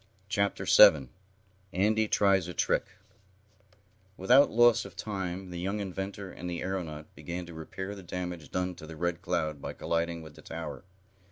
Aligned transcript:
Chapter 0.29 0.65
7 0.65 1.11
Andy 1.73 2.07
Tries 2.07 2.47
a 2.47 2.55
Trick 2.55 2.85
Without 4.17 4.49
loss 4.49 4.83
of 4.83 4.95
time 4.95 5.51
the 5.51 5.59
young 5.59 5.79
inventor 5.79 6.31
and 6.31 6.49
the 6.49 6.63
aeronaut 6.63 7.13
began 7.13 7.45
to 7.45 7.53
repair 7.53 7.93
the 7.93 8.01
damage 8.01 8.49
done 8.49 8.73
to 8.77 8.87
the 8.87 8.95
Red 8.95 9.21
Cloud 9.21 9.61
by 9.61 9.73
colliding 9.73 10.23
with 10.23 10.33
the 10.33 10.41
tower. 10.41 10.85